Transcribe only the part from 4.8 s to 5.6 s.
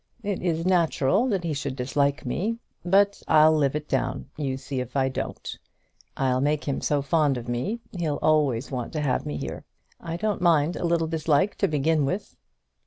I don't.